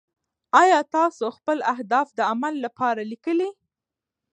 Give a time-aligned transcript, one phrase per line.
[0.63, 3.49] ایا تاسو خپل اهداف د عمل لپاره لیکلي؟